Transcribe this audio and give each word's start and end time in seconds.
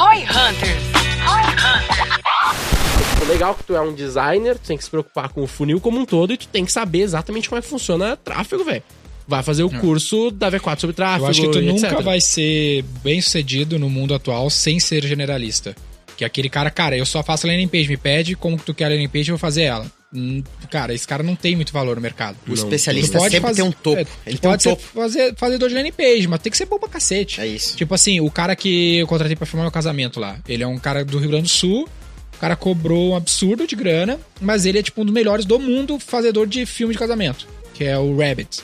Roy 0.00 0.20
Hunters. 0.22 0.82
Roy 1.26 1.42
Hunters. 1.42 3.20
O 3.20 3.24
legal 3.30 3.52
é 3.52 3.54
que 3.54 3.64
tu 3.64 3.76
é 3.76 3.82
um 3.82 3.92
designer, 3.92 4.56
tu 4.56 4.66
tem 4.66 4.78
que 4.78 4.82
se 4.82 4.88
preocupar 4.88 5.28
com 5.28 5.42
o 5.42 5.46
funil 5.46 5.78
como 5.78 6.00
um 6.00 6.06
todo 6.06 6.32
e 6.32 6.38
tu 6.38 6.48
tem 6.48 6.64
que 6.64 6.72
saber 6.72 7.00
exatamente 7.00 7.50
como 7.50 7.58
é 7.58 7.62
que 7.62 7.68
funciona 7.68 8.16
tráfego, 8.16 8.64
velho. 8.64 8.82
Vai 9.28 9.42
fazer 9.42 9.62
o 9.62 9.68
curso 9.68 10.30
da 10.30 10.50
V4 10.50 10.80
sobre 10.80 10.96
tráfego. 10.96 11.26
Eu 11.26 11.28
acho 11.28 11.42
que 11.42 11.48
tu 11.48 11.58
e 11.60 11.66
nunca 11.66 11.88
etc. 11.88 12.00
vai 12.00 12.18
ser 12.18 12.82
bem 13.04 13.20
sucedido 13.20 13.78
no 13.78 13.90
mundo 13.90 14.14
atual 14.14 14.48
sem 14.48 14.80
ser 14.80 15.04
generalista. 15.04 15.76
Que 16.16 16.24
é 16.24 16.26
aquele 16.26 16.48
cara, 16.48 16.70
cara, 16.70 16.96
eu 16.96 17.04
só 17.04 17.22
faço 17.22 17.46
landing 17.46 17.68
page, 17.68 17.88
me 17.88 17.98
pede 17.98 18.34
como 18.34 18.56
que 18.56 18.64
tu 18.64 18.72
quer 18.72 18.86
a 18.86 18.88
landing 18.88 19.06
page, 19.06 19.28
eu 19.28 19.34
vou 19.34 19.38
fazer 19.38 19.64
ela. 19.64 19.84
Hum, 20.12 20.42
Cara, 20.70 20.92
esse 20.92 21.06
cara 21.06 21.22
não 21.22 21.36
tem 21.36 21.54
muito 21.54 21.72
valor 21.72 21.94
no 21.96 22.02
mercado. 22.02 22.36
O 22.48 22.52
especialista 22.52 23.12
Tu 23.12 23.20
pode 23.20 23.32
sempre 23.34 23.48
fazer- 23.48 23.62
tem 23.62 23.70
um 23.70 23.72
topo. 23.72 23.98
é, 24.00 24.06
Ele 24.26 24.36
um 24.36 24.38
pode 24.40 24.62
ser 24.62 24.70
topo. 24.70 24.82
fazer, 24.82 25.34
fazedor 25.36 25.68
de 25.68 25.74
landing 25.74 25.92
page, 25.92 26.26
mas 26.26 26.40
tem 26.40 26.50
que 26.50 26.56
ser 26.58 26.66
bom 26.66 26.78
pra 26.78 26.88
cacete. 26.88 27.40
É 27.40 27.46
isso. 27.46 27.76
Tipo 27.76 27.94
assim, 27.94 28.20
o 28.20 28.30
cara 28.30 28.56
que 28.56 28.98
eu 28.98 29.06
contratei 29.06 29.36
pra 29.36 29.46
filmar 29.46 29.64
meu 29.64 29.72
casamento 29.72 30.18
lá, 30.18 30.38
ele 30.48 30.62
é 30.62 30.66
um 30.66 30.78
cara 30.78 31.04
do 31.04 31.18
Rio 31.18 31.28
Grande 31.30 31.44
do 31.44 31.48
Sul, 31.48 31.88
o 32.34 32.38
cara 32.40 32.56
cobrou 32.56 33.12
um 33.12 33.16
absurdo 33.16 33.66
de 33.66 33.76
grana, 33.76 34.18
mas 34.40 34.66
ele 34.66 34.78
é 34.78 34.82
tipo 34.82 35.00
um 35.00 35.04
dos 35.04 35.14
melhores 35.14 35.44
do 35.44 35.58
mundo 35.60 35.98
fazedor 35.98 36.46
de 36.46 36.66
filme 36.66 36.92
de 36.92 36.98
casamento, 36.98 37.46
que 37.74 37.84
é 37.84 37.96
o 37.98 38.16
Rabbit. 38.16 38.56
Se 38.56 38.62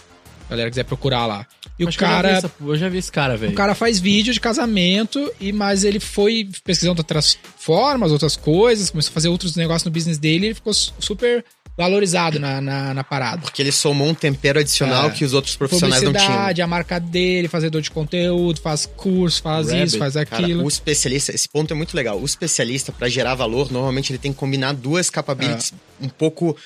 a 0.49 0.51
galera 0.51 0.71
quiser 0.71 0.85
procurar 0.85 1.27
lá. 1.27 1.47
E 1.79 1.87
Acho 1.87 1.97
o 1.97 1.99
que 1.99 2.05
eu 2.05 2.09
já 2.09 2.17
vi 2.17 2.23
cara, 2.23 2.31
essa- 2.39 2.51
Eu 2.61 2.77
já 2.77 2.89
vi 2.89 2.99
esse 2.99 3.13
cara, 3.13 3.37
velho. 3.37 3.53
o 3.53 3.55
cara 3.55 3.75
faz 3.75 3.99
vídeo 3.99 4.33
de 4.33 4.41
casamento, 4.41 5.31
e 5.41 5.53
mas 5.53 5.85
ele 5.85 6.01
foi 6.01 6.49
pesquisando 6.65 7.01
outras 7.01 7.37
formas, 7.59 8.11
outras 8.13 8.35
coisas, 8.37 8.89
começou 8.91 9.11
a 9.11 9.15
fazer 9.15 9.29
outros 9.29 9.55
negócios 9.57 9.85
no 9.85 9.91
business 9.91 10.17
dele 10.19 10.45
e 10.45 10.49
ele 10.49 10.55
ficou 10.55 10.73
su- 10.73 10.93
super 10.99 11.45
valorizado 11.77 12.41
na, 12.41 12.59
na, 12.59 12.95
na 12.95 13.05
parada. 13.05 13.43
Porque 13.43 13.61
ele 13.61 13.71
somou 13.71 14.09
um 14.09 14.15
tempero 14.15 14.59
adicional 14.59 15.09
É. 15.09 15.11
que 15.11 15.23
os 15.23 15.35
outros 15.35 15.55
profissionais 15.57 16.03
não 16.03 16.11
tinham. 16.13 16.25
Publicidade, 16.27 16.63
a 16.63 16.67
marca 16.67 16.99
dele, 16.99 17.49
fazedor 17.49 17.83
de 17.83 17.91
conteúdo, 17.91 18.59
faz 18.63 18.87
curso, 18.87 19.43
faz 19.43 19.67
Rabbit. 19.67 19.87
isso, 19.89 19.99
faz 19.99 20.15
Cara, 20.15 20.27
aquilo. 20.43 20.65
o 20.65 20.69
especialista, 20.69 21.35
esse 21.35 21.47
ponto 21.47 21.75
é 21.75 21.77
muito 21.77 21.95
legal. 21.95 22.19
O 22.19 22.25
especialista, 22.25 22.91
pra 22.93 23.11
gerar 23.11 23.35
valor, 23.35 23.71
normalmente 23.71 24.11
ele 24.11 24.19
tem 24.19 24.33
que 24.33 24.39
combinar 24.39 24.73
duas 24.73 25.11
capabilities 25.11 25.75
É. 26.01 26.07
um 26.07 26.09
pouco 26.09 26.57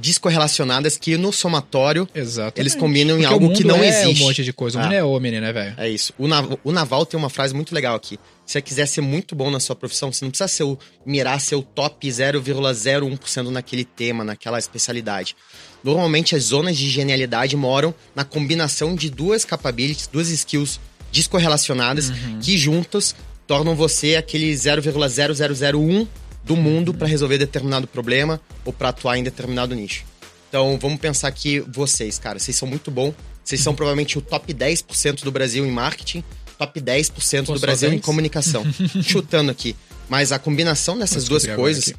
descorrelacionadas 0.00 0.96
que 0.96 1.16
no 1.16 1.32
somatório 1.32 2.08
Exatamente. 2.14 2.60
eles 2.60 2.74
combinam 2.74 3.16
em 3.16 3.20
Porque 3.22 3.32
algo 3.34 3.52
que 3.54 3.62
mundo 3.64 3.76
não 3.76 3.82
é 3.84 3.88
existe. 4.02 4.22
um 4.22 4.26
monte 4.26 4.44
de 4.44 4.52
coisa. 4.52 4.78
O 4.78 4.82
mundo 4.82 4.92
Ah. 4.92 4.96
é 4.96 5.04
homem, 5.04 5.32
né, 5.40 5.52
velho? 5.52 5.74
É 5.78 5.88
isso. 5.88 6.12
O, 6.18 6.26
Nav- 6.28 6.58
o 6.64 6.72
Naval 6.72 7.04
tem 7.06 7.18
uma 7.18 7.30
frase 7.30 7.54
muito 7.54 7.74
legal 7.74 7.94
aqui. 7.96 8.18
Se 8.46 8.52
você 8.52 8.62
quiser 8.62 8.86
ser 8.86 9.00
muito 9.00 9.34
bom 9.34 9.50
na 9.50 9.58
sua 9.60 9.74
profissão, 9.74 10.12
você 10.12 10.24
não 10.24 10.30
precisa 10.30 10.48
ser 10.48 10.64
o, 10.64 10.78
mirar 11.06 11.40
ser 11.40 11.54
o 11.56 11.62
top 11.62 12.06
0,01% 12.06 13.50
naquele 13.50 13.84
tema, 13.84 14.22
naquela 14.24 14.58
especialidade. 14.58 15.34
Normalmente 15.82 16.34
as 16.36 16.44
zonas 16.44 16.76
de 16.76 16.88
genialidade 16.90 17.56
moram 17.56 17.94
na 18.14 18.24
combinação 18.24 18.94
de 18.94 19.08
duas 19.10 19.44
capabilities, 19.44 20.06
duas 20.06 20.28
skills 20.28 20.78
descorrelacionadas 21.12 22.10
que 22.42 22.58
juntas 22.58 23.14
tornam 23.46 23.74
você 23.74 24.16
aquele 24.16 24.52
0,0001 24.54 26.06
do 26.44 26.56
mundo 26.56 26.92
para 26.92 27.06
resolver 27.06 27.38
determinado 27.38 27.86
problema 27.86 28.40
ou 28.64 28.72
para 28.72 28.90
atuar 28.90 29.16
em 29.18 29.22
determinado 29.22 29.74
nicho. 29.74 30.04
Então, 30.48 30.78
vamos 30.80 31.00
pensar 31.00 31.30
que 31.32 31.60
vocês, 31.60 32.18
cara, 32.18 32.38
vocês 32.38 32.56
são 32.56 32.68
muito 32.68 32.90
bons. 32.90 33.14
Vocês 33.42 33.60
são 33.60 33.74
provavelmente 33.74 34.16
o 34.16 34.20
top 34.22 34.54
10% 34.54 35.22
do 35.22 35.30
Brasil 35.30 35.66
em 35.66 35.70
marketing, 35.70 36.24
top 36.56 36.80
10% 36.80 37.46
Pô, 37.46 37.54
do 37.54 37.60
Brasil 37.60 37.88
em 37.88 37.92
10? 37.92 38.04
comunicação. 38.04 38.64
Chutando 39.02 39.50
aqui. 39.50 39.76
Mas 40.08 40.32
a 40.32 40.38
combinação 40.38 40.98
dessas 40.98 41.26
Vou 41.26 41.38
duas 41.38 41.46
coisas 41.56 41.92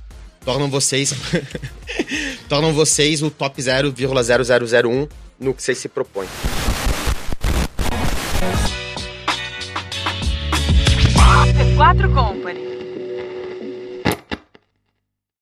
tornam 0.44 0.70
vocês 0.70 1.14
tornam 2.48 2.72
vocês 2.72 3.22
o 3.24 3.32
top 3.32 3.62
0,0001 3.62 5.10
no 5.40 5.54
que 5.54 5.62
vocês 5.62 5.78
se 5.78 5.90
propõem. 5.90 6.28
C4 11.76 12.14
Company. 12.14 12.35